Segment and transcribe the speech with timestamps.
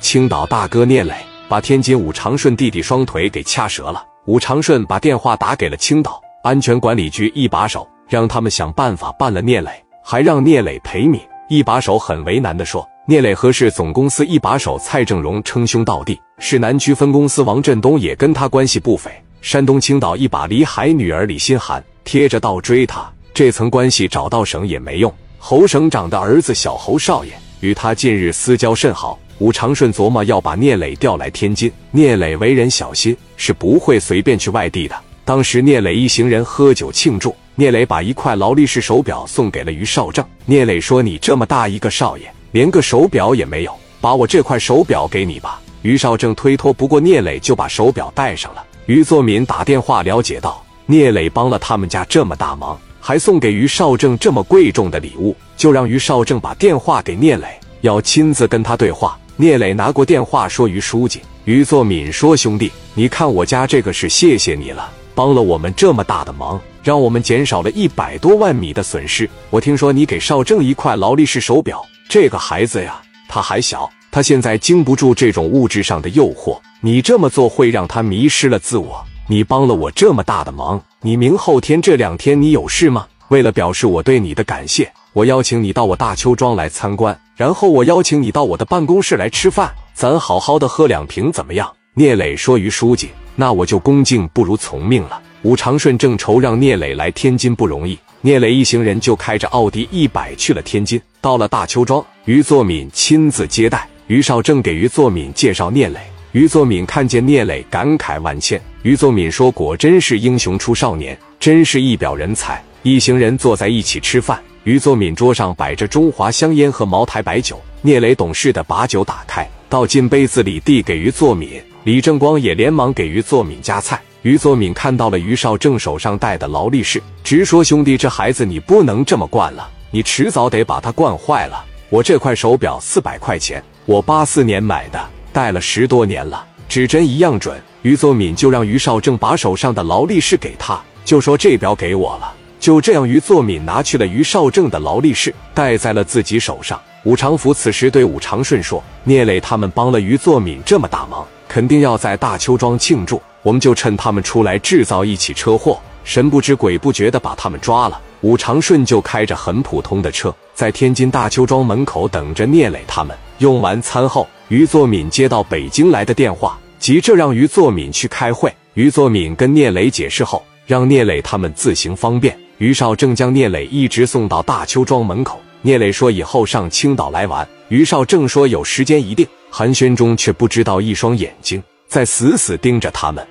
[0.00, 1.14] 青岛大哥聂磊
[1.46, 4.02] 把天津武长顺弟弟双腿给掐折了。
[4.24, 9.70] 武长顺把电话打给了青岛安全管理局一把手，让他们想办法办了聂磊，
[10.02, 11.20] 还让聂磊赔米。
[11.48, 19.10] 一把手很为难的说：“聂磊和市总公司一把手蔡正荣称兄道弟，市南区分公司王振东也跟他关系不菲。
[19.42, 25.12] 山东青岛一把李海女儿李心寒贴着道追他，这层关系找到省也没用。
[25.38, 31.72] 侯省长的儿子小侯少爷与他近日私交甚好。”武长顺琢磨要把聂磊调来天津。
[31.90, 34.94] 聂磊为人小心，是不会随便去外地的。
[35.24, 40.22] 当时聂磊一行人喝酒庆祝，聂磊把一块劳力士手表送给了于少正。
[40.44, 48.62] 聂磊说：“你这么大一个少爷，连个手表也没有，把我这块手表给你吧。”于少正推脱不过聂磊，就把手表戴上了。
[48.84, 57.46] 于作敏打电话了解到，聂磊帮了他们家这么大忙，还送给于少正这么贵重的礼物，就让于少正把电话给聂磊，
[57.80, 59.18] 要亲自跟他对话。
[59.40, 69.26] 聂磊拿过电话说：“于书记，于作敏说，兄弟，你看我家这个是谢谢你了，帮了我们这么大的忙，让我们减少了一百多万米的损失。
[69.48, 73.00] 我听说你给少正一块劳力士手表，这个孩子呀，
[73.30, 76.60] 他还小，他现在经不住这种物质上的诱惑。
[76.82, 79.02] 你这么做会让他迷失了自我。
[79.26, 83.06] 你帮了我这么大的忙，你明后天这两天你有事吗？
[83.30, 91.68] 为了表示我对你的感谢。”我邀请你到我大邱庄来参观，然后我邀请你到我的办公室来吃饭，咱好好的喝两瓶，怎么样？
[91.94, 101.00] 聂磊说：“于书记，那我就恭敬不如从命了。”武长顺正愁让聂磊来天津不容易，聂磊一行人就开着奥迪一百去了天津。
[101.20, 105.98] 到了大邱庄，于作敏亲自接待，于少正给于作敏介绍聂磊。
[106.30, 108.62] 于作敏看见聂磊，感慨万千。
[108.82, 114.40] 于作敏说：“果真是英雄出少年，真是一表人才。”一行人坐在一起吃饭。
[114.64, 121.60] 于作敏桌上摆着中华香烟和茅台白酒，聂磊懂事的把酒打开，倒进杯子里递给于作敏。
[121.84, 124.00] 李正光也连忙给于作敏夹菜。
[124.22, 131.64] 于作敏看到了于少正手上戴的劳力士，直说：“兄弟，这孩子你不能这么惯了，你迟早得把他惯坏了。
[131.88, 146.78] 我这块手表四百块钱，我八四年买的，戴了十多年了，指针一样准。”于作敏就让于少正把手上的劳力士给他，就说：“这表给我了。”就这样，于作敏拿去了于少正的劳力士，戴在了自己手上。
[147.04, 163.16] 武长福此时对武长顺说：“聂磊他们帮了于作敏这么大忙，肯定要在大邱庄庆祝，我们就趁他们出来制造一起车祸，神不知鬼不觉的把他们抓了。”武长顺就开着很普通的车，在天津大邱庄门口等着聂磊他们。
[163.38, 168.54] 用完餐后，于作敏接到北京来的电话，急着让于作敏去开会。
[168.74, 172.38] 于作敏跟聂磊解释后，让聂磊他们自行方便。
[172.60, 175.40] 于少正将聂磊一直送到大邱庄门口。
[175.62, 183.26] 聂磊说：“以后上青岛来玩。”于少正说：“有时间一定。”寒暄中却不知道一双眼睛在死死盯着他们。